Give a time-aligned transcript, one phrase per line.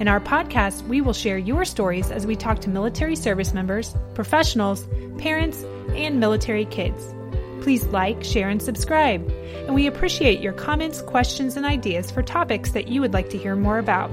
[0.00, 3.94] In our podcast, we will share your stories as we talk to military service members,
[4.14, 4.86] professionals,
[5.18, 5.62] parents,
[5.94, 7.14] and military kids.
[7.62, 9.30] Please like, share, and subscribe.
[9.66, 13.38] And we appreciate your comments, questions, and ideas for topics that you would like to
[13.38, 14.10] hear more about.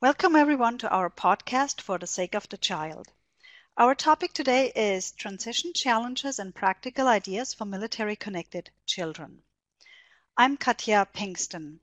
[0.00, 3.08] Welcome, everyone, to our podcast for the sake of the child.
[3.76, 9.43] Our topic today is transition challenges and practical ideas for military connected children.
[10.36, 11.78] I'm Katja Pinkston.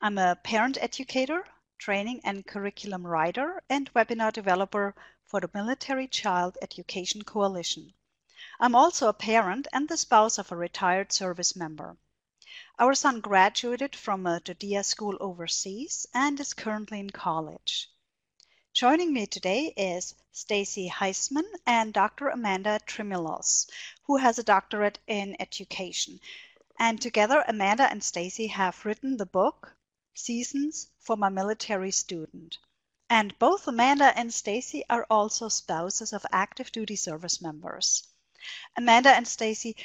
[0.00, 1.44] I'm a parent educator,
[1.76, 7.94] training and curriculum writer, and webinar developer for the Military Child Education Coalition.
[8.60, 11.96] I'm also a parent and the spouse of a retired service member.
[12.78, 17.90] Our son graduated from uh, a DoDEA school overseas and is currently in college.
[18.72, 22.28] Joining me today is Stacy Huisman and Dr.
[22.28, 23.68] Amanda Trimillos,
[24.04, 26.20] who has a doctorate in education.
[26.78, 29.74] And together, Amanda and Stacy have written the book
[30.14, 32.58] Seasons for My Military Student.
[33.08, 38.06] And both Amanda and Stacy are also spouses of active duty service members.
[38.76, 39.76] Amanda and Stacy,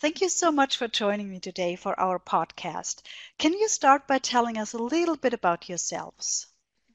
[0.00, 3.02] thank you so much for joining me today for our podcast.
[3.38, 6.46] Can you start by telling us a little bit about yourselves?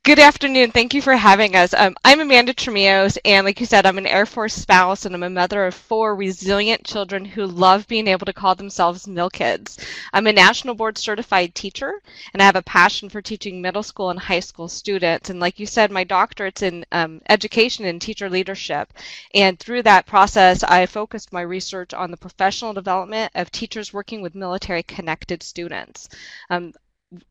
[0.04, 0.72] Good afternoon.
[0.72, 1.74] Thank you for having us.
[1.74, 5.24] Um, I'm Amanda Trimillos, and like you said, I'm an Air Force spouse, and I'm
[5.24, 9.78] a mother of four resilient children who love being able to call themselves mill kids.
[10.14, 12.02] I'm a national board certified teacher,
[12.34, 15.30] and I have a passion for teaching middle school and high school students.
[15.30, 18.94] And like you said, my doctorate's in um, education and teacher leadership.
[19.36, 24.22] And through that process, I focused my research on the professional development of teachers working
[24.22, 26.08] with military connected students.
[26.50, 26.74] Um,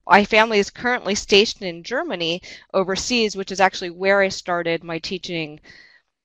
[0.06, 2.43] my family is currently stationed in Germany
[2.75, 5.61] overseas, which is actually where I started my teaching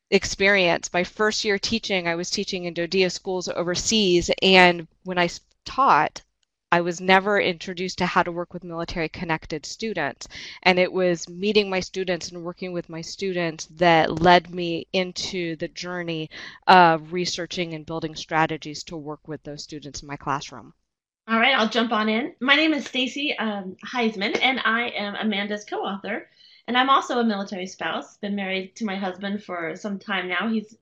[0.10, 0.92] experience.
[0.92, 5.30] My first year teaching, I was teaching in DoDEA schools overseas, and when I
[5.66, 6.22] taught,
[6.72, 10.28] I was never introduced to how to work with military connected students.
[10.64, 15.56] And it was meeting my students and working with my students that led me into
[15.58, 16.32] the journey
[16.66, 20.74] of researching and building strategies to work with those students in my classroom.
[21.26, 22.36] All right, I'll jump on in.
[22.42, 26.28] My name is Stacy um, Huisman, and I am Amanda's co-author.
[26.68, 28.18] And I'm also a military spouse.
[28.18, 30.50] Been married to my husband for some time now.
[30.50, 30.76] He's,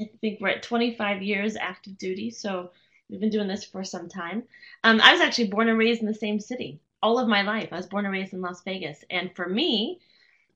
[0.00, 2.70] I think, we're at 25 years active duty, so
[3.10, 4.44] we've been doing this for some time.
[4.84, 7.68] Um, I was actually born and raised in the same city all of my life.
[7.70, 10.00] I was born and raised in Las Vegas, and for me,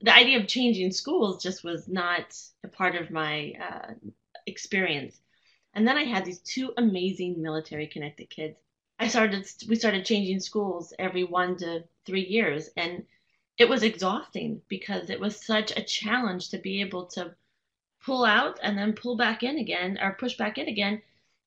[0.01, 2.35] the idea of changing schools just was not
[2.65, 3.93] a part of my uh,
[4.47, 5.21] experience.
[5.75, 8.57] And then I had these two amazing military connected kids
[8.99, 13.05] I started we started changing schools every one to three years, and
[13.57, 17.35] it was exhausting because it was such a challenge to be able to
[18.05, 21.03] pull out and then pull back in again or push back in again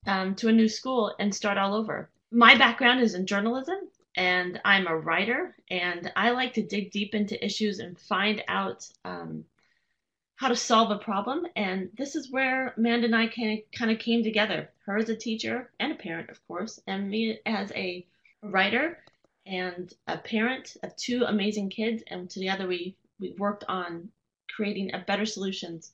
[0.05, 2.09] um, to a new school and start all over.
[2.31, 3.77] My background is in journalism
[4.15, 8.87] and I'm a writer and I like to dig deep into issues and find out
[9.05, 9.45] um,
[10.35, 11.45] how to solve a problem.
[11.55, 14.69] And this is where Amanda and I kind of came together.
[14.91, 18.05] Her as a teacher and a parent, of course, and me as a
[18.41, 19.01] writer
[19.45, 22.03] and a parent of two amazing kids.
[22.07, 24.11] And together we, we worked on
[24.53, 25.93] creating a better solutions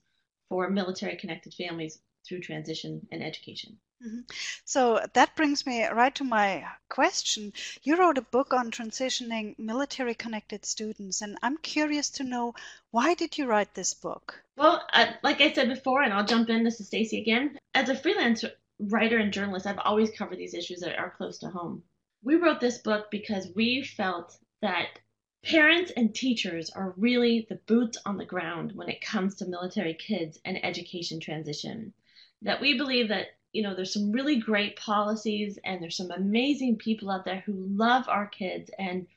[0.49, 3.77] for military connected families through transition and education.
[4.03, 4.21] Mm-hmm.
[4.65, 7.53] So that brings me right to my question.
[7.83, 12.55] You wrote a book on transitioning military connected students, and I'm curious to know
[12.89, 14.41] why did you write this book?
[14.55, 17.59] Well, uh, like I said before, and I'll jump in, this is Stacy again.
[17.75, 18.43] As a freelance
[18.79, 21.83] writer and journalist, I've always covered these issues that are close to home.
[22.23, 24.99] We wrote this book because we felt that
[25.43, 29.93] parents and teachers are really the boots on the ground when it comes to military
[29.93, 31.93] kids and education transition.
[32.41, 36.75] That we believe that you know, there's some really great policies and there's some amazing
[36.75, 39.07] people out there who love our kids and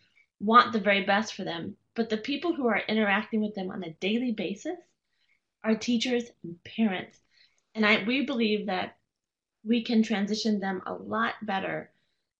[0.40, 1.76] want the very best for them.
[1.94, 4.78] But the people who are interacting with them on a daily basis
[5.62, 7.18] are teachers and parents.
[7.74, 8.96] And I, we believe that
[9.64, 11.90] we can transition them a lot better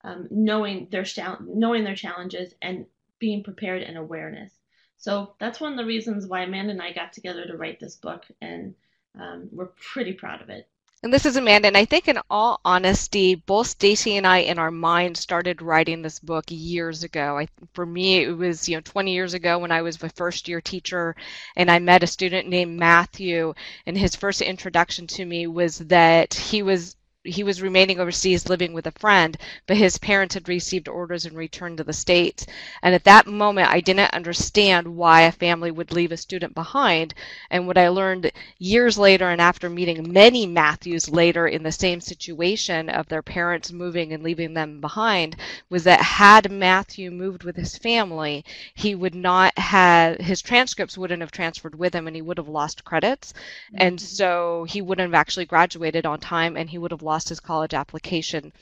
[0.04, 1.04] um, knowing their
[1.40, 2.86] knowing their challenges and
[3.18, 4.52] being prepared and awareness.
[4.96, 7.96] So that's one of the reasons why Amanda and I got together to write this
[7.96, 8.74] book, and
[9.18, 10.68] um, we're pretty proud of it.
[11.02, 14.58] And this is Amanda, and I think in all honesty, both Stacy and I in
[14.58, 17.38] our mind started writing this book years ago.
[17.38, 20.46] I, for me, it was you know 20 years ago when I was my first
[20.46, 21.16] year teacher,
[21.56, 23.54] and I met a student named Matthew,
[23.86, 28.72] and his first introduction to me was that he was he was remaining overseas living
[28.72, 29.36] with a friend,
[29.66, 32.46] but his parents had received orders and returned to the States.
[32.82, 37.12] And at that moment, I didn't understand why a family would leave a student behind.
[37.50, 42.00] And what I learned years later, and after meeting many Matthews later in the same
[42.00, 45.36] situation of their parents moving and leaving them behind,
[45.68, 51.20] was that had Matthew moved with his family, he would not have, his transcripts wouldn't
[51.20, 53.34] have transferred with him and he would have lost credits.
[53.34, 53.76] Mm-hmm.
[53.78, 57.40] And so he wouldn't have actually graduated on time and he would have lost his
[57.50, 58.52] college application,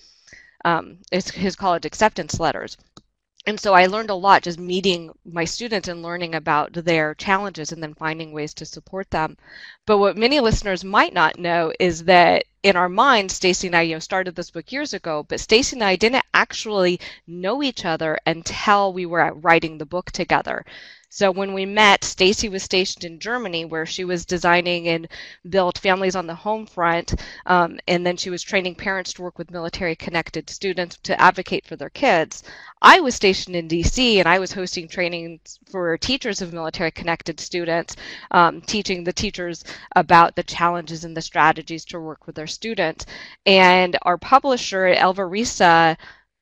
[0.64, 2.76] um, his, his college acceptance letters.
[3.46, 7.72] And so I learned a lot just meeting my students and learning about their challenges
[7.72, 9.36] and then finding ways to support them.
[9.86, 13.82] But what many listeners might not know is that in our minds, Stacy and I,
[13.82, 17.84] you know, started this book years ago, but Stacy and I didn't actually know each
[17.84, 20.64] other until we were writing the book together.
[21.10, 25.08] So when we met, Stacy was stationed in Germany where she was designing and
[25.48, 27.14] built families on the home front.
[27.46, 31.64] Um, and then she was training parents to work with military connected students to advocate
[31.64, 32.42] for their kids.
[32.82, 37.40] I was stationed in DC and I was hosting trainings for teachers of military connected
[37.40, 37.96] students,
[38.30, 39.64] um, teaching the teachers
[39.96, 43.06] about the challenges and the strategies to work with their students.
[43.46, 45.96] And our publisher, Elva Resa,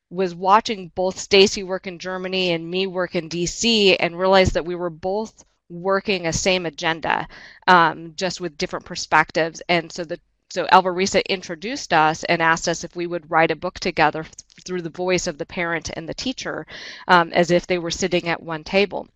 [0.09, 4.65] was watching both Stacy work in Germany and me work in DC and realized that
[4.65, 7.27] we were both working a same agenda,
[7.67, 9.61] um, just with different perspectives.
[9.67, 10.19] And so the
[10.49, 14.25] so Elva Resa introduced us and asked us if we would write a book together
[14.65, 16.65] through the voice of the parent and the teacher,
[17.09, 19.09] um, as if they were sitting at one table.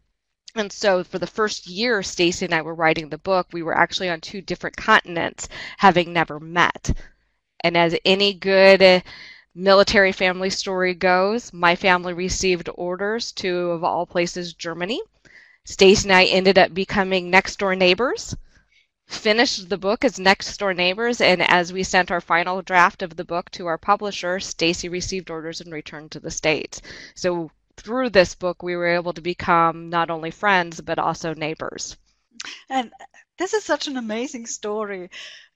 [0.56, 3.78] And so for the first year Stacy and I were writing the book, we were
[3.78, 5.48] actually on two different continents,
[5.78, 6.92] having never met.
[7.64, 9.02] And as any good
[9.53, 15.01] military family story goes, my family received orders to, of all places, Germany.
[15.65, 18.36] Stacy and I ended up becoming next door neighbors.
[19.07, 23.15] Finished the book as next door neighbors, and as we sent our final draft of
[23.18, 26.81] the book to our publisher, Stacy received orders and returned to the States.
[27.13, 31.98] So through this book, we were able to become not only friends but also neighbors.
[32.69, 32.92] And
[33.38, 35.09] this is such an amazing story.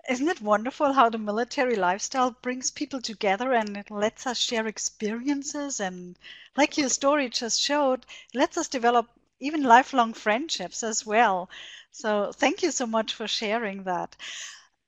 [0.10, 4.66] Isn't it wonderful how the military lifestyle brings people together and it lets us share
[4.68, 6.18] experiences and
[6.56, 9.08] like your story just showed, lets us develop
[9.40, 11.50] even lifelong friendships as well.
[11.92, 14.16] So thank you so much for sharing that.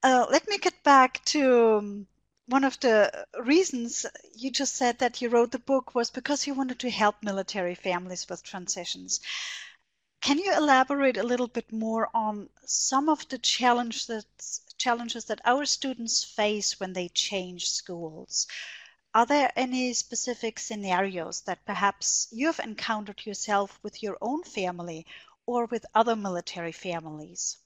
[0.04, 2.08] Uh, let me get back to um,
[2.48, 4.06] one of the reasons
[4.36, 7.76] you just said that you wrote the book was because you wanted to help military
[7.76, 9.20] families with transitions.
[10.22, 14.26] Can you elaborate a little bit more on some of the challenges
[14.78, 18.48] challenges that our students face when they change schools.
[19.14, 25.06] Are there any specific scenarios that perhaps you have encountered yourself with your own family
[25.46, 27.58] or with other military families?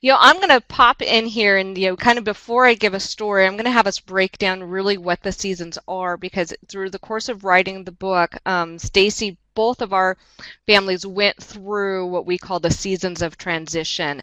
[0.00, 2.74] You know, I'm going to pop in here and, you know, kind of before I
[2.74, 6.16] give a story, I'm going to have us break down really what the seasons are
[6.16, 10.18] because through the course of writing the book, um, Stacy both of our
[10.66, 14.22] families went through what we call the seasons of transition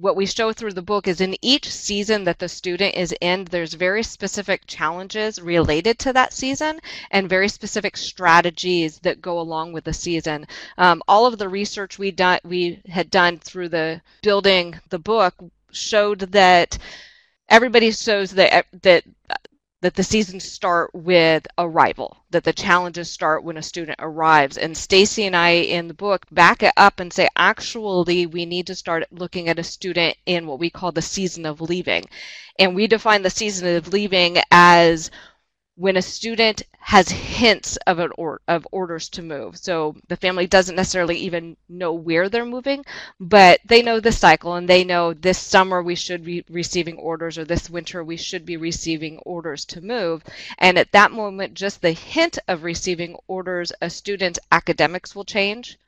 [0.00, 3.44] what we show through the book is in each season that the student is in,
[3.44, 6.78] there's very specific challenges related to that season
[7.10, 10.46] and very specific strategies that go along with the season.
[10.78, 15.34] Um, all of the research we done we had done through the building the book
[15.72, 16.78] showed that
[17.48, 19.02] everybody shows that that
[19.80, 24.58] that the seasons start with arrival, that the challenges start when a student arrives.
[24.58, 28.66] And Stacy and I in the book back it up and say, actually, we need
[28.66, 32.04] to start looking at a student in what we call the season of leaving.
[32.58, 35.12] And we define the season of leaving as
[35.78, 39.56] when a student has hints of an or, of orders to move.
[39.56, 42.84] So the family doesn't necessarily even know where they're moving,
[43.20, 47.38] but they know the cycle and they know this summer we should be receiving orders
[47.38, 50.24] or this winter we should be receiving orders to move.
[50.58, 55.78] And at that moment, just the hint of receiving orders, a student's academics will change.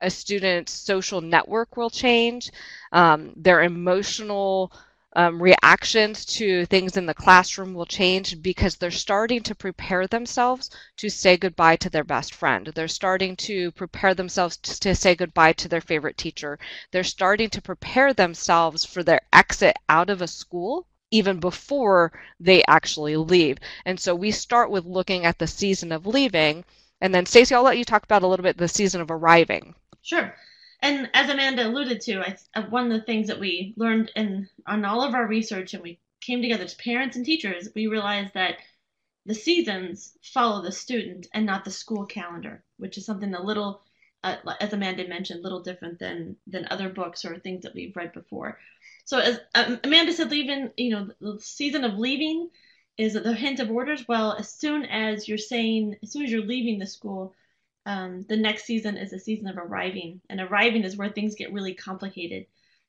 [0.00, 2.50] A student's social network will change.
[2.90, 4.72] Um, their emotional
[5.16, 10.70] um, reactions to things in the classroom will change because they're starting to prepare themselves
[10.98, 12.66] to say goodbye to their best friend.
[12.74, 16.58] They're starting to prepare themselves to say goodbye to their favorite teacher.
[16.92, 22.62] They're starting to prepare themselves for their exit out of a school even before they
[22.68, 23.58] actually leave.
[23.84, 26.64] And so we start with looking at the season of leaving.
[27.00, 29.74] And then, Stacy, I'll let you talk about a little bit the season of arriving.
[30.02, 30.34] Sure.
[30.82, 34.48] And as Amanda alluded to, I, uh, one of the things that we learned in
[34.66, 38.34] on all of our research and we came together as parents and teachers, we realized
[38.34, 38.56] that
[39.26, 43.82] the seasons follow the student and not the school calendar, which is something a little,
[44.24, 47.94] uh, as Amanda mentioned, a little different than than other books or things that we've
[47.94, 48.58] read before.
[49.04, 52.48] So as um, Amanda said, leaving, you know, the season of leaving
[52.96, 54.06] is the hint of orders.
[54.08, 57.34] Well, as soon as you're saying, as soon as you're leaving the school,
[57.90, 61.52] um, the next season is a season of arriving, and arriving is where things get
[61.52, 62.46] really complicated.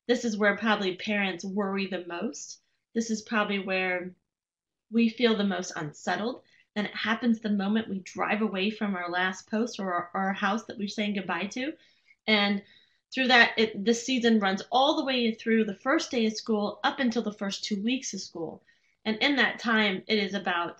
[0.07, 2.59] This is where probably parents worry the most.
[2.93, 4.11] This is probably where
[4.91, 6.43] we feel the most unsettled.
[6.75, 10.33] And it happens the moment we drive away from our last post or our, our
[10.33, 11.73] house that we're saying goodbye to.
[12.27, 12.61] And
[13.11, 16.79] through that, it, this season runs all the way through the first day of school
[16.83, 18.61] up until the first two weeks of school.
[19.03, 20.77] And in that time, it is about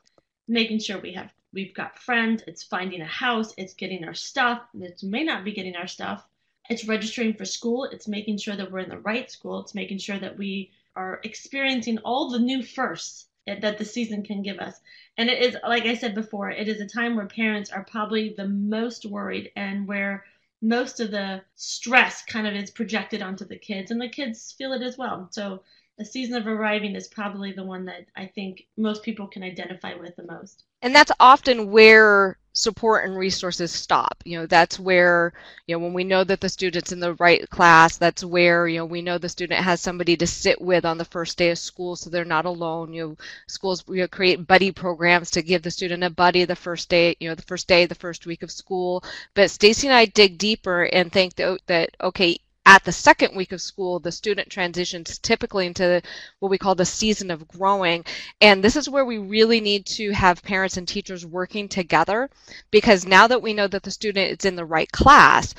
[0.48, 2.44] making sure we have we've got friends.
[2.48, 3.54] It's finding a house.
[3.58, 4.62] It's getting our stuff.
[4.80, 6.26] It may not be getting our stuff.
[6.70, 7.86] It's registering for school.
[7.86, 9.60] It's making sure that we're in the right school.
[9.60, 14.42] It's making sure that we are experiencing all the new firsts that the season can
[14.42, 14.80] give us.
[15.18, 18.34] And it is, like I said before, it is a time where parents are probably
[18.38, 20.24] the most worried and where
[20.62, 24.74] most of the stress kind of is projected onto the kids, and the kids feel
[24.74, 25.28] it as well.
[25.32, 25.64] So
[25.98, 29.96] the season of arriving is probably the one that I think most people can identify
[29.96, 30.64] with the most.
[30.82, 34.22] And that's often where support and resources stop.
[34.26, 35.34] You know, that's where,
[35.66, 38.78] you know, when we know that the student's in the right class, that's where, you
[38.80, 41.58] know, we know the student has somebody to sit with on the first day of
[41.58, 42.94] school so they're not alone.
[42.94, 46.56] You know, schools you know, create buddy programs to give the student a buddy the
[46.56, 49.04] first day, you know, the first day, the first week of school.
[49.34, 52.38] But Stacy and I dig deeper and think that, that okay,
[52.72, 56.02] at the second week of school, the student transitions typically into
[56.40, 58.06] what we call the season of growing.
[58.40, 62.30] And this is where we really need to have parents and teachers working together
[62.72, 65.54] because now that we know that the student is in the right class,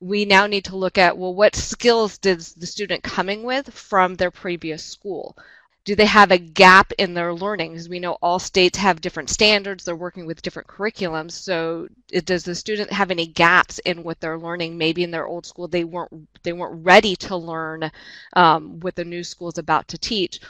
[0.00, 4.16] we now need to look at well, what skills does the student coming with from
[4.16, 5.38] their previous school?
[5.84, 7.72] Do they have a gap in their learning?
[7.72, 11.32] Because we know all states have different standards, they're working with different curriculums.
[11.32, 11.88] So
[12.24, 14.76] does the student have any gaps in what they're learning?
[14.78, 17.90] Maybe in their old school they weren't they weren't ready to learn
[18.34, 20.40] um, what the new school is about to teach.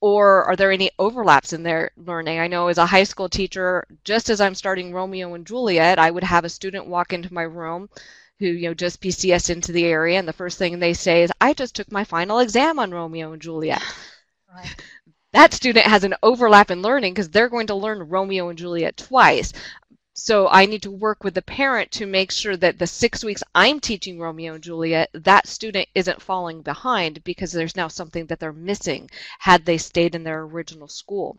[0.00, 2.38] Or are there any overlaps in their learning?
[2.40, 6.10] I know as a high school teacher, just as I'm starting Romeo and Juliet, I
[6.10, 7.88] would have a student walk into my room
[8.40, 11.32] who you know just PCS into the area, and the first thing they say is,
[11.40, 13.82] "I just took my final exam on Romeo and Juliet."
[15.32, 18.96] That student has an overlap in learning because they're going to learn Romeo and Juliet
[18.96, 19.52] twice.
[20.14, 23.42] So I need to work with the parent to make sure that the six weeks
[23.54, 28.40] I'm teaching Romeo and Juliet, that student isn't falling behind because there's now something that
[28.40, 31.38] they're missing had they stayed in their original school.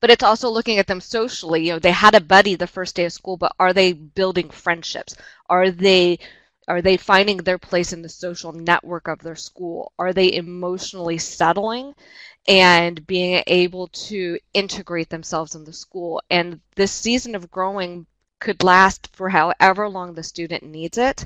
[0.00, 1.66] But it's also looking at them socially.
[1.66, 4.48] You know, they had a buddy the first day of school, but are they building
[4.48, 5.16] friendships?
[5.50, 6.18] Are they
[6.66, 9.92] are they finding their place in the social network of their school?
[9.98, 11.94] Are they emotionally settling?
[12.46, 16.22] And being able to integrate themselves in the school.
[16.30, 18.06] And this season of growing
[18.40, 21.24] could last for however long the student needs it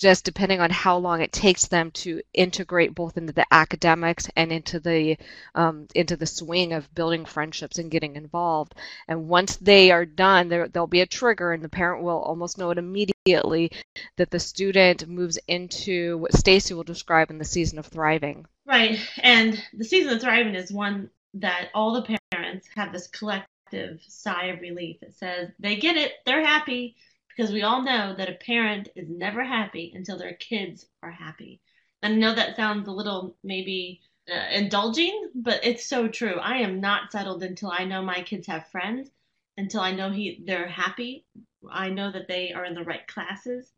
[0.00, 4.50] just depending on how long it takes them to integrate both into the academics and
[4.50, 5.16] into the
[5.54, 8.74] um, into the swing of building friendships and getting involved.
[9.06, 12.56] And once they are done, there there'll be a trigger, and the parent will almost
[12.56, 13.70] know it immediately
[14.16, 18.46] that the student moves into what Stacy will describe in the season of thriving.
[18.70, 24.00] Right, and the season of thriving is one that all the parents have this collective
[24.06, 24.98] sigh of relief.
[25.02, 26.94] It says they get it, they're happy
[27.28, 31.60] because we all know that a parent is never happy until their kids are happy.
[32.04, 36.36] And I know that sounds a little maybe uh, indulging, but it's so true.
[36.36, 39.10] I am not settled until I know my kids have friends,
[39.56, 41.24] until I know he they're happy.
[41.68, 43.72] I know that they are in the right classes.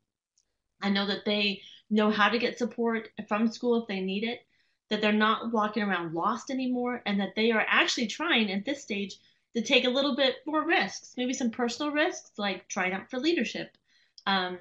[0.82, 4.40] I know that they know how to get support from school if they need it,
[4.92, 8.82] that they're not walking around lost anymore, and that they are actually trying at this
[8.82, 9.16] stage
[9.54, 13.18] to take a little bit more risks, maybe some personal risks like trying out for
[13.18, 13.74] leadership,
[14.26, 14.58] um,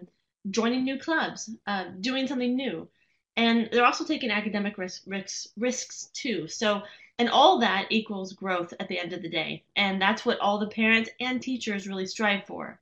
[0.49, 2.87] joining new clubs, uh, doing something new.
[3.35, 6.47] And they're also taking academic risk, risks, risks too.
[6.47, 6.81] So,
[7.19, 9.65] and all that equals growth at the end of the day.
[9.75, 12.79] And that's what all the parents and teachers really strive for.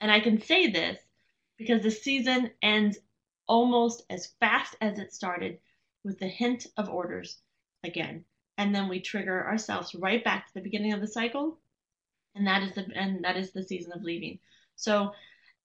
[0.00, 0.98] And I can say this
[1.58, 2.96] because the season ends
[3.46, 5.58] almost as fast as it started
[6.08, 7.40] with the hint of orders
[7.84, 8.24] again.
[8.56, 11.58] And then we trigger ourselves right back to the beginning of the cycle.
[12.34, 14.40] And that is the and that is the season of leaving.
[14.74, 15.12] So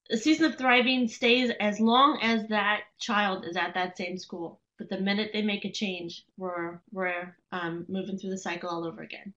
[0.10, 4.60] the season of thriving stays as long as that child is at that same school.
[4.78, 8.86] But the minute they make a change we're we're um, moving through the cycle all
[8.86, 9.34] over again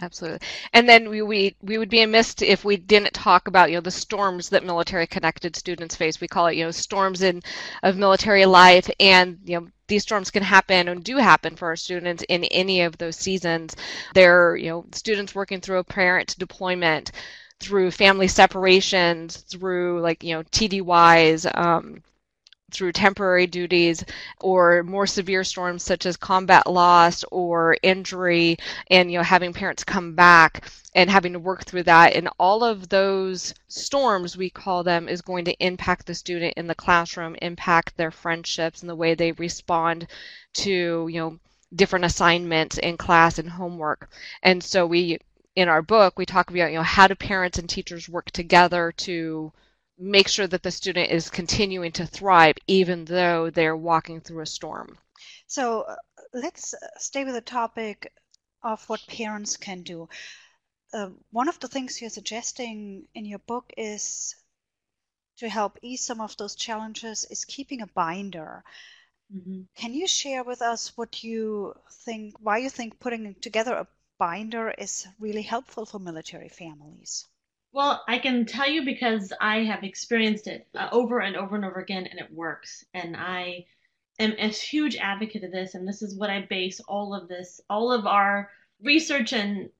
[0.00, 0.40] Absolutely.
[0.72, 3.80] And then we, we we would be amiss if we didn't talk about, you know,
[3.80, 6.20] the storms that military connected students face.
[6.20, 7.40] We call it, you know, storms in
[7.84, 11.76] of military life and, you know, these storms can happen and do happen for our
[11.76, 13.76] students in any of those seasons.
[14.14, 17.12] They're, you know, students working through a parent deployment,
[17.60, 22.02] through family separations, through like, you know, TDYs, um,
[22.74, 24.04] through temporary duties
[24.40, 28.58] or more severe storms such as combat loss or injury
[28.90, 30.64] and you know having parents come back
[30.94, 32.14] and having to work through that.
[32.14, 36.66] And all of those storms we call them is going to impact the student in
[36.66, 40.06] the classroom impact their friendships and the way they respond
[40.54, 41.38] to you know
[41.74, 44.08] different assignments in class and homework.
[44.42, 45.18] And so we
[45.56, 48.92] in our book we talk about you know how do parents and teachers work together
[48.98, 49.52] to
[49.98, 54.46] make sure that the student is continuing to thrive even though they're walking through a
[54.46, 54.98] storm.
[55.46, 55.96] So uh,
[56.32, 58.12] let's uh, stay with the topic
[58.62, 60.08] of what parents can do.
[60.92, 64.34] Uh, one of the things you're suggesting in your book is
[65.36, 68.64] to help ease some of those challenges is keeping a binder.
[69.34, 69.62] Mm-hmm.
[69.76, 71.74] Can you share with us what you
[72.04, 77.26] think, why you think putting together a binder is really helpful for military families?
[77.74, 81.64] Well, I can tell you because I have experienced it uh, over and over and
[81.64, 82.84] over again, and it works.
[82.94, 83.66] And I
[84.20, 87.60] am a huge advocate of this, and this is what I base all of this,
[87.68, 88.48] all of our
[88.80, 89.70] research and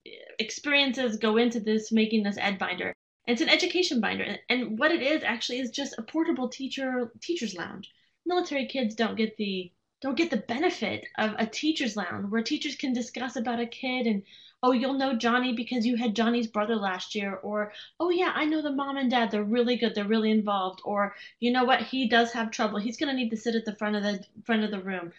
[0.40, 2.92] experiences go into this, making this ed binder.
[3.28, 7.54] It's an education binder, and what it is actually is just a portable teacher teacher's
[7.54, 7.92] lounge.
[8.26, 9.70] Military kids don't get the
[10.02, 14.08] don't get the benefit of a teacher's lounge where teachers can discuss about a kid
[14.08, 14.24] and
[14.64, 18.46] oh, you'll know Johnny because you had Johnny's brother last year, or oh yeah, I
[18.46, 21.82] know the mom and dad, they're really good, they're really involved, or you know what,
[21.82, 24.64] he does have trouble, he's gonna need to sit at the front of the front
[24.64, 25.12] of the room.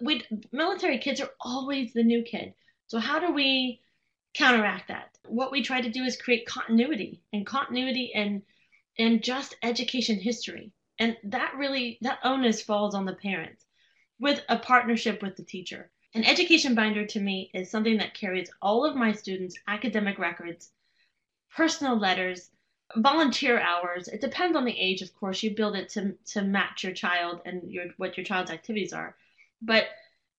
[0.00, 2.54] We military kids are always the new kid,
[2.86, 3.82] so how do we
[4.34, 5.18] counteract that?
[5.26, 8.42] What we try to do is create continuity and continuity and
[8.98, 13.66] and just education history, and that really that onus falls on the parents
[14.20, 15.90] with a partnership with the teacher.
[16.14, 20.70] An education binder to me is something that carries all of my students' academic records,
[21.50, 22.50] personal letters,
[22.96, 24.08] volunteer hours.
[24.08, 25.42] It depends on the age, of course.
[25.42, 29.16] You build it to, to match your child and your what your child's activities are.
[29.62, 29.86] But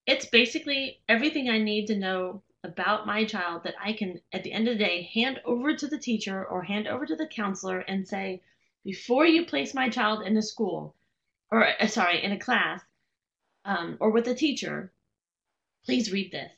[0.05, 4.51] it's basically everything I need to know about my child that I can, at the
[4.51, 7.79] end of the day, hand over to the teacher or hand over to the counselor
[7.79, 8.43] and say,
[8.85, 10.95] before you place my child in a school,
[11.49, 12.81] or uh, sorry, in a class,
[13.65, 14.92] um, or with a teacher,
[15.85, 16.51] please read this.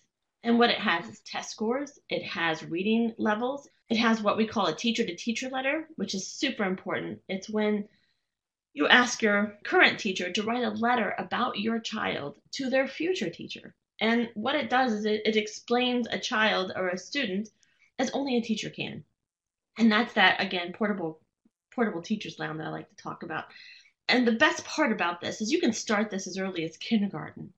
[0.43, 4.47] And what it has is test scores, it has reading levels, it has what we
[4.47, 7.21] call a teacher to teacher letter, which is super important.
[7.27, 7.87] It's when
[8.73, 13.29] you ask your current teacher to write a letter about your child to their future
[13.29, 13.73] teacher.
[14.01, 17.49] And what it does is it, it explains a child or a student
[17.97, 19.03] as only a teacher can.
[19.77, 21.21] And that's that again portable
[21.73, 23.45] portable teachers lounge that I like to talk about.
[24.07, 27.53] And the best part about this is you can start this as early as kindergarten.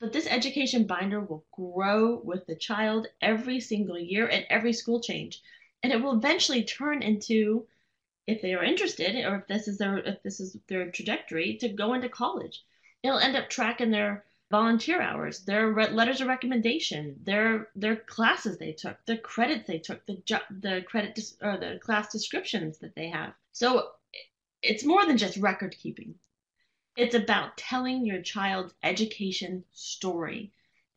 [0.00, 5.00] But this education binder will grow with the child every single year and every school
[5.00, 5.40] change.
[5.82, 7.66] And it will eventually turn into,
[8.26, 11.68] if they are interested, or if this is their if this is their trajectory, to
[11.68, 12.62] go into college.
[13.02, 18.58] It'll end up tracking their volunteer hours, their re- letters of recommendation, their their classes
[18.58, 20.22] they took, the credits they took, the
[20.60, 23.34] the credit dis- or the class descriptions that they have.
[23.52, 23.90] So
[24.62, 26.14] it's more than just record keeping.
[26.96, 30.52] It's about telling your child's education story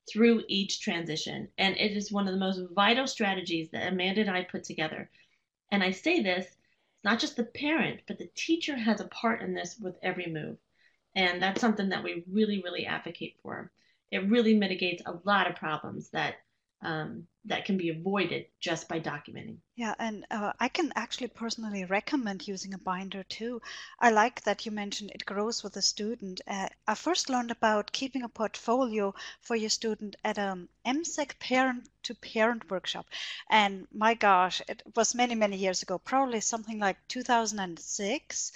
[0.07, 1.49] through each transition.
[1.57, 5.09] And it is one of the most vital strategies that Amanda and I put together.
[5.71, 9.41] And I say this, it's not just the parent, but the teacher has a part
[9.41, 10.57] in this with every move.
[11.15, 13.71] And that's something that we really, really advocate for.
[14.11, 16.35] It really mitigates a lot of problems that
[16.81, 19.57] um, that can be avoided just by documenting.
[19.75, 23.61] Yeah, and uh, I can actually personally recommend using a binder too.
[23.99, 26.41] I like that you mentioned it grows with the student.
[26.45, 31.89] Uh, I first learned about keeping a portfolio for your student at a MCEC parent
[32.03, 33.07] to parent workshop.
[33.49, 38.51] And my gosh, it was many, many years ago, probably something like 2006.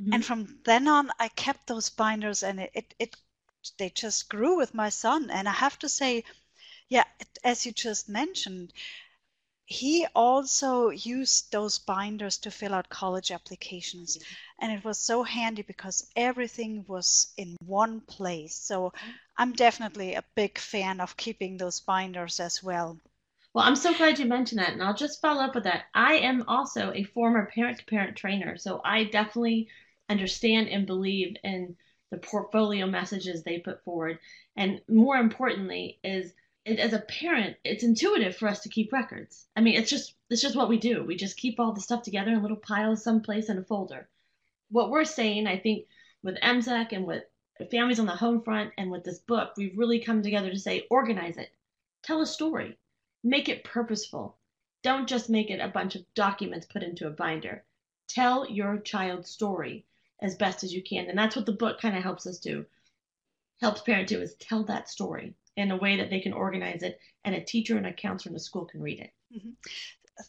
[0.00, 0.12] Mm-hmm.
[0.12, 3.16] And from then on, I kept those binders and it, it, it
[3.78, 5.30] they just grew with my son.
[5.30, 6.24] And I have to say,
[6.88, 7.04] yeah,
[7.42, 8.72] as you just mentioned,
[9.66, 14.18] he also used those binders to fill out college applications.
[14.60, 18.54] And it was so handy because everything was in one place.
[18.54, 19.10] So mm-hmm.
[19.38, 22.98] I'm definitely a big fan of keeping those binders as well.
[23.54, 24.72] Well, I'm so glad you mentioned that.
[24.72, 25.84] And I'll just follow up with that.
[25.94, 28.58] I am also a former parent to parent trainer.
[28.58, 29.68] So I definitely
[30.10, 31.76] understand and believe in
[32.10, 34.18] the portfolio messages they put forward.
[34.56, 39.46] And more importantly, is it, as a parent, it's intuitive for us to keep records.
[39.54, 41.04] I mean, it's just it's just what we do.
[41.04, 44.08] We just keep all the stuff together in little piles someplace in a folder.
[44.70, 45.86] What we're saying, I think,
[46.22, 47.24] with MCEC and with
[47.70, 50.86] families on the home front and with this book, we've really come together to say,
[50.90, 51.50] organize it,
[52.02, 52.78] tell a story,
[53.22, 54.38] make it purposeful.
[54.82, 57.64] Don't just make it a bunch of documents put into a binder.
[58.08, 59.84] Tell your child's story
[60.20, 61.08] as best as you can.
[61.08, 62.64] And that's what the book kind of helps us do,
[63.60, 66.98] helps parents do, is tell that story in a way that they can organize it
[67.24, 69.10] and a teacher and a counselor in the school can read it.
[69.34, 69.50] Mm-hmm.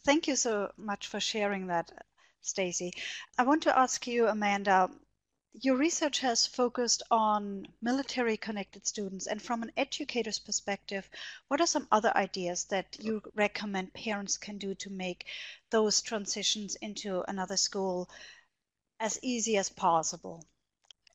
[0.04, 1.90] Thank you so much for sharing that,
[2.40, 2.92] Stacy.
[3.38, 4.90] I want to ask you, Amanda,
[5.60, 11.08] your research has focused on military connected students and from an educator's perspective
[11.48, 15.24] what are some other ideas that you recommend parents can do to make
[15.70, 18.10] those transitions into another school
[19.00, 20.44] as easy as possible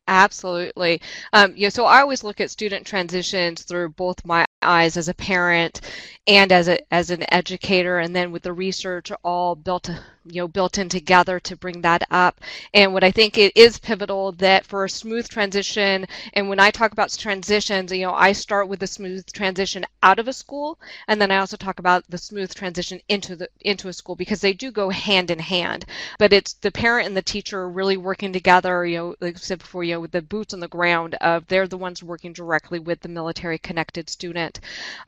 [0.08, 1.02] Absolutely.
[1.34, 5.14] Um, yeah, so I always look at student transitions through both my eyes as a
[5.14, 5.82] parent
[6.28, 9.90] and as a as an educator and then with the research all built
[10.26, 12.40] you know built in together to bring that up.
[12.74, 16.72] And what i think it is pivotal that for a smooth transition and when i
[16.72, 20.80] talk about transitions you know i start with the smooth transition out of a school
[21.08, 24.42] and then i also talk about the smooth transition into the into a school because
[24.42, 25.86] they do go hand in hand.
[26.20, 29.60] But it's the parent and the teacher really working together you know like i said
[29.60, 32.80] before you know with the boots on the ground of they're the ones working directly
[32.80, 34.60] with the military connected student.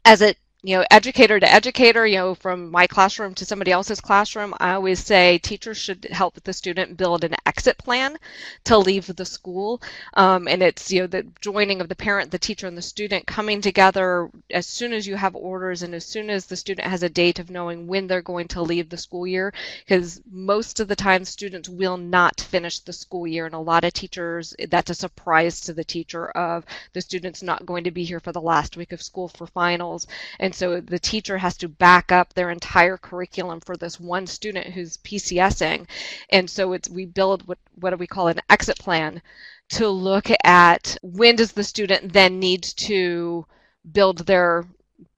[0.05, 3.99] As a you know, educator to educator, you know, from my classroom to somebody else's
[3.99, 8.17] classroom, I always say teachers should help the student build an exit plan
[8.63, 9.81] to leave the school.
[10.13, 13.27] Um, and it's, you know, the joining of the parent, the teacher, and the student
[13.27, 17.03] coming together as soon as you have orders and as soon as the student has
[17.03, 19.53] a date of knowing when they're going to leave the school year.
[19.85, 23.45] Because most of the time, students will not finish the school year.
[23.45, 27.65] And a lot of teachers, that's a surprise to the teacher of the student's not
[27.65, 30.07] going to be here for the last week of school for finals.
[30.39, 34.27] And and so the teacher has to back up their entire curriculum for this one
[34.27, 35.87] student who's PCSing.
[36.29, 39.23] And so it's we build what what do we call an exit plan
[39.69, 43.47] to look at when does the student then need to
[43.91, 44.67] build their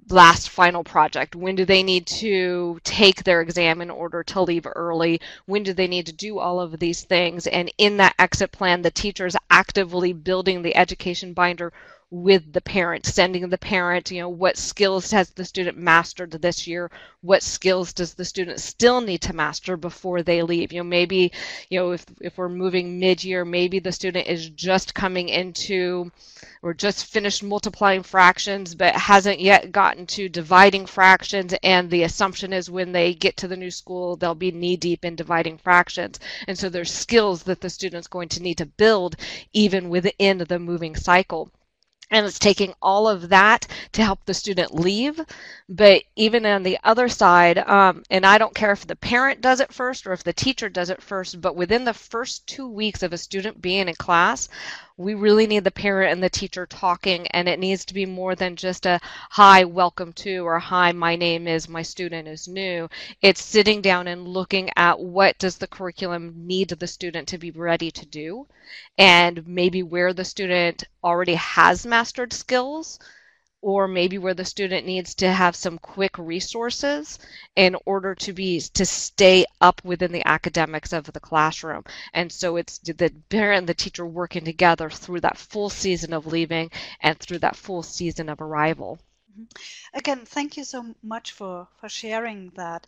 [0.09, 1.35] last final project?
[1.35, 5.19] When do they need to take their exam in order to leave early?
[5.47, 7.45] When do they need to do all of these things?
[7.45, 11.73] And in that exit plan, the teacher is actively building the education binder
[12.11, 16.67] with the parent, sending the parent, you know, what skills has the student mastered this
[16.67, 16.91] year?
[17.21, 20.71] What skills does the student still need to master before they leave?
[20.71, 21.31] You know, maybe,
[21.69, 26.11] you know, if, if we're moving mid-year, maybe the student is just coming into
[26.61, 32.53] or just finished multiplying fractions but hasn't yet gotten to dividing fractions and the assumption
[32.53, 36.19] is when they get to the new school they'll be knee deep in dividing fractions
[36.47, 39.15] and so there's skills that the student's going to need to build
[39.53, 41.51] even within the moving cycle
[42.11, 45.19] and it's taking all of that to help the student leave.
[45.69, 49.59] But even on the other side um, and i don't care if the parent does
[49.59, 53.03] it first or if the teacher does it first but within the first two weeks
[53.03, 54.49] of a student being in class
[54.97, 58.34] we really need the parent and the teacher talking and it needs to be more
[58.34, 58.97] than just a
[59.29, 62.88] hi welcome to or hi my name is my student is new.
[63.21, 67.51] It's sitting down and looking at what does the curriculum need the student to be
[67.51, 68.47] ready to do
[68.97, 72.97] and maybe where the student already has mastered skills
[73.65, 77.17] or maybe where the student needs to have some quick resources
[77.56, 81.84] in order to be to stay up within the academics of the classroom.
[82.13, 86.28] And so it's the parent and the teacher working together through that full season of
[86.28, 86.69] leaving
[87.01, 88.99] and through that full season of arrival.
[89.32, 89.97] Mm-hmm.
[89.97, 92.86] again thank you so much for for sharing that.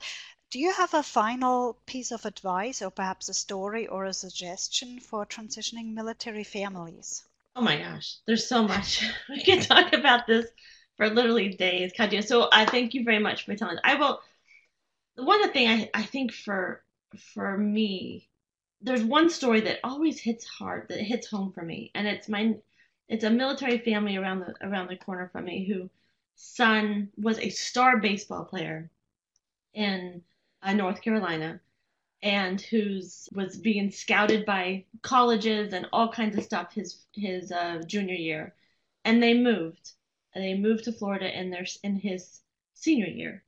[0.52, 5.00] Do you have a final piece of advice or perhaps a story or a suggestion
[5.00, 7.24] for transitioning military families
[7.58, 9.04] Oh my gosh, there's so much.
[9.30, 10.46] we can talk about this
[10.96, 12.22] for literally days, Katja.
[12.22, 13.78] So I thank you very much for telling.
[13.84, 14.22] I will.
[15.16, 16.84] One thing I I think for
[17.34, 18.30] for me,
[18.82, 22.56] there's one story that always hits hard, that hits home for me, and it's my
[23.10, 25.90] it's a military family around the around the corner from me who
[26.36, 28.92] son was a star baseball player
[29.74, 30.24] in
[30.64, 31.60] uh, North Carolina
[32.22, 37.82] and who's was being scouted by colleges and all kinds of stuff his his uh,
[37.86, 38.56] junior year,
[39.06, 39.92] and they moved.
[40.34, 42.42] And they moved to Florida in their in his
[42.74, 43.44] senior year,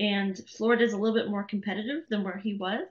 [0.00, 2.86] and Florida is a little bit more competitive than where he was,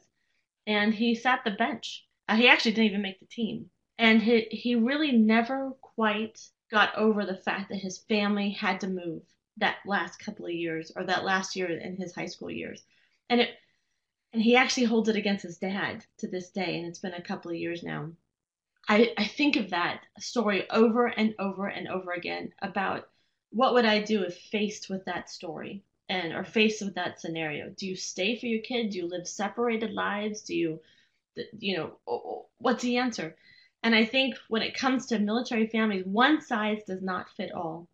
[0.68, 2.06] and he sat the bench.
[2.30, 6.40] Uh, he actually didn't even make the team, and he he really never quite
[6.72, 9.24] got over the fact that his family had to move
[9.58, 12.84] that last couple of years or that last year in his high school years,
[13.30, 13.50] and it
[14.34, 17.22] and he actually holds it against his dad to this day and it's been a
[17.22, 18.10] couple of years now
[18.88, 23.10] i i think of that story over and over and over again about
[23.52, 27.70] what would I do if faced with that story and or faced with that scenario?
[27.70, 28.92] Do you stay for your kid?
[28.92, 30.42] Do you live separated lives?
[30.42, 30.80] Do you,
[31.58, 33.36] you know, what's the answer?
[33.84, 37.88] And I think when it comes to military families, one size does not fit all.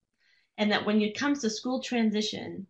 [0.58, 2.68] And that when it comes to school transition,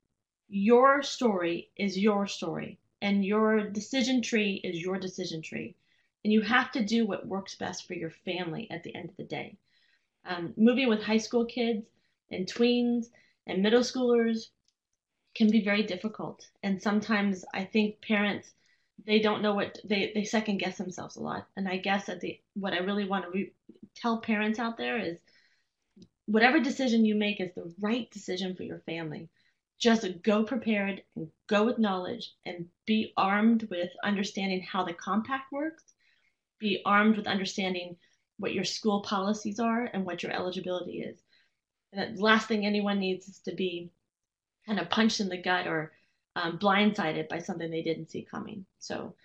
[0.49, 5.75] your story is your story and your decision tree is your decision tree.
[6.23, 9.17] And you have to do what works best for your family at the end of
[9.17, 9.57] the day.
[10.25, 11.85] Um, moving with high school kids,
[12.31, 13.07] and tweens
[13.45, 14.47] and middle schoolers
[15.35, 16.45] can be very difficult.
[16.63, 18.51] And sometimes I think parents
[19.05, 21.47] they don't know what they, they second guess themselves a lot.
[21.55, 23.53] And I guess that the what I really want to re-
[23.95, 25.19] tell parents out there is
[26.25, 29.29] whatever decision you make is the right decision for your family.
[29.79, 35.51] Just go prepared and go with knowledge and be armed with understanding how the compact
[35.51, 35.83] works.
[36.59, 37.97] Be armed with understanding
[38.37, 41.19] what your school policies are and what your eligibility is
[41.93, 43.91] And the last thing anyone needs is to be
[44.65, 45.93] kind of punched in the gut or
[46.35, 48.65] um, blindsided by something they didn't see coming.
[48.79, 49.15] So,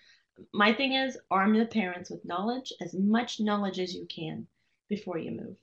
[0.53, 4.47] my thing is arm the parents with knowledge, as much knowledge as you can
[4.89, 5.57] before you move.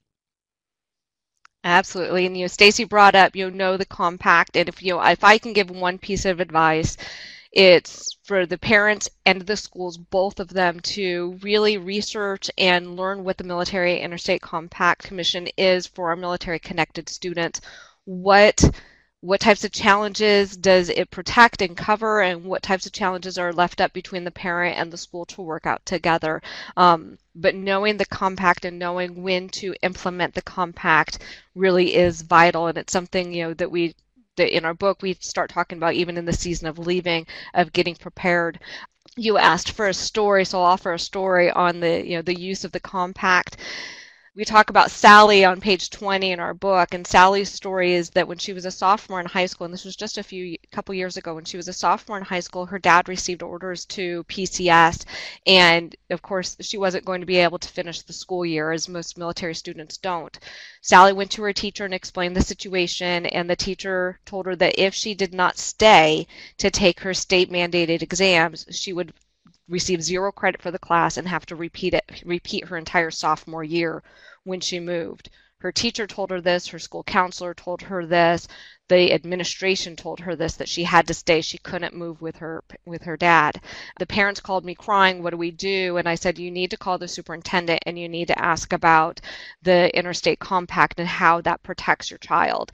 [1.64, 5.02] Absolutely, and you know, Stacy brought up you know the compact, and if you know,
[5.02, 6.96] if I can give one piece of advice,
[7.52, 13.24] it's for the parents and the schools, both of them, to really research and learn
[13.24, 17.60] what the Military Interstate Compact Commission is for our military connected students.
[18.04, 18.62] What
[19.22, 23.52] what types of challenges does it protect and cover, and what types of challenges are
[23.52, 26.40] left up between the parent and the school to work out together?
[26.76, 31.18] Um, but knowing the compact and knowing when to implement the compact
[31.54, 33.94] really is vital, and it's something you know that we
[34.36, 37.72] that in our book we start talking about even in the season of leaving of
[37.72, 38.58] getting prepared
[39.16, 42.38] you asked for a story so i'll offer a story on the you know the
[42.38, 43.56] use of the compact
[44.40, 48.26] we talk about Sally on page 20 in our book, and Sally's story is that
[48.26, 50.94] when she was a sophomore in high school, and this was just a few couple
[50.94, 54.24] years ago, when she was a sophomore in high school, her dad received orders to
[54.24, 55.04] PCS,
[55.46, 58.88] and of course she wasn't going to be able to finish the school year, as
[58.88, 60.38] most military students don't.
[60.80, 64.78] Sally went to her teacher and explained the situation, and the teacher told her that
[64.78, 66.26] if she did not stay
[66.56, 69.12] to take her state mandated exams, she would
[69.68, 73.62] receive zero credit for the class and have to repeat it repeat her entire sophomore
[73.62, 74.02] year
[74.44, 75.30] when she moved.
[75.58, 78.48] Her teacher told her this, her school counselor told her this,
[78.88, 82.64] the administration told her this that she had to stay, she couldn't move with her
[82.86, 83.60] with her dad.
[83.98, 86.78] The parents called me crying, "What do we do?" And I said, "You need to
[86.78, 89.20] call the superintendent and you need to ask about
[89.60, 92.72] the interstate compact and how that protects your child."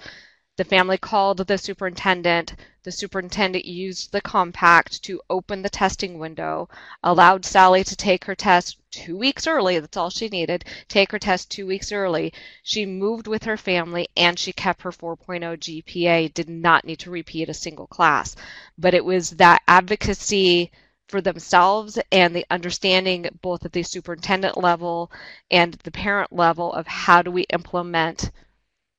[0.56, 2.54] The family called the superintendent.
[2.84, 6.68] The superintendent used the compact to open the testing window,
[7.02, 9.78] allowed Sally to take her test two weeks early.
[9.78, 10.64] That's all she needed.
[10.88, 12.32] Take her test two weeks early.
[12.62, 17.10] She moved with her family and she kept her 4.0 GPA, did not need to
[17.10, 18.34] repeat a single class.
[18.78, 20.72] But it was that advocacy
[21.08, 25.12] for themselves and the understanding both at the superintendent level
[25.50, 28.30] and the parent level of how do we implement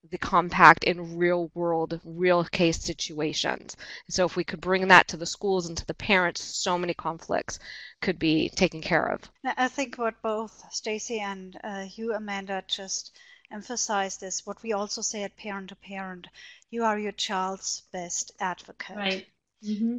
[0.10, 3.76] the compact in real world, real case situations.
[4.10, 6.94] So if we could bring that to the schools and to the parents, so many
[6.94, 7.60] conflicts
[8.02, 9.30] could be taken care of.
[9.44, 13.18] I think what both Stacy and uh, you, Amanda, just
[13.52, 16.28] emphasized is what we also say at parent to parent.
[16.70, 18.98] You are your child's best advocate.
[18.98, 19.28] Right.
[19.64, 19.98] Mm-hmm.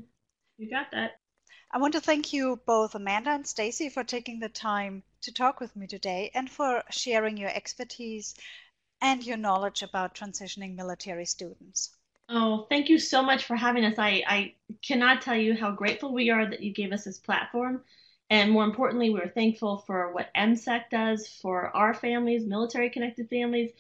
[0.59, 1.21] You got that.
[1.71, 5.61] I want to thank you both, Amanda and Stacy, for taking the time to talk
[5.61, 8.35] with me today and for sharing your expertise
[9.01, 11.97] and your knowledge about transitioning military students.
[12.29, 13.99] Oh, thank you so much for having us.
[13.99, 17.83] I, I cannot tell you how grateful we are that you gave us this platform.
[18.31, 23.71] And more importantly, we're thankful for what MCEC does for our families, military connected families,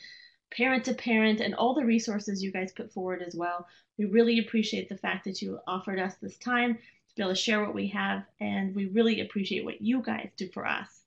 [0.50, 3.66] parent to parent, and all the resources you guys put forward as well.
[3.98, 7.36] We really appreciate the fact that you offered us this time to be able to
[7.36, 10.97] share what we have, and we really appreciate what you guys do for us.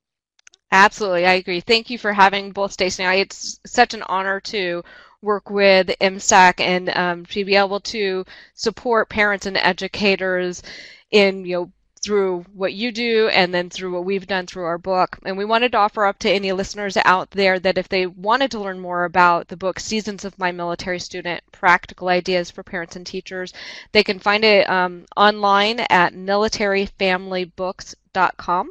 [0.74, 1.60] Absolutely, I agree.
[1.62, 3.16] Thank you for having both Stacy and I.
[3.16, 4.84] It's such an honor to
[5.22, 10.62] work with MCEC and um, to be able to support parents and educators
[11.12, 11.72] in you know
[12.04, 15.18] through what you do and then through what we've done through our book.
[15.26, 18.52] And we wanted to offer up to any listeners out there that if they wanted
[18.52, 22.96] to learn more about the book Seasons of My Military Student Practical Ideas for Parents
[22.96, 23.54] and Teachers,
[23.92, 28.70] they can find it um, online at militaryfamilybooks.com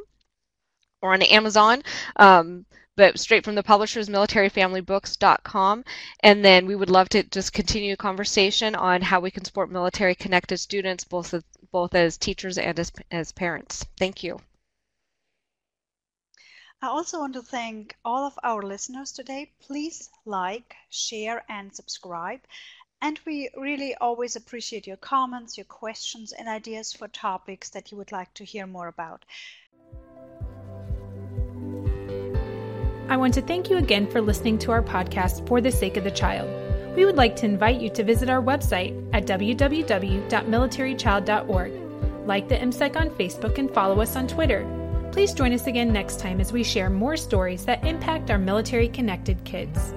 [1.01, 1.83] or on Amazon.
[2.15, 2.65] Um,
[2.97, 5.85] but straight from the publishers, militaryfamilybooks.com.
[6.19, 9.71] And then we would love to just continue a conversation on how we can support
[9.71, 13.85] military connected students, both as, both as teachers and as, as parents.
[13.97, 14.39] Thank you.
[16.83, 19.51] I also want to thank all of our listeners today.
[19.61, 22.41] Please like, share, and subscribe.
[23.01, 27.97] And we really always appreciate your comments, your questions, and ideas for topics that you
[27.97, 29.25] would like to hear more about.
[33.11, 36.05] I want to thank you again for listening to our podcast for the sake of
[36.05, 36.49] the child.
[36.95, 41.71] We would like to invite you to visit our website at www.militarychild.org.
[42.25, 44.65] Like the MCEC on Facebook and follow us on Twitter.
[45.11, 48.87] Please join us again next time as we share more stories that impact our military
[48.87, 49.93] connected kids.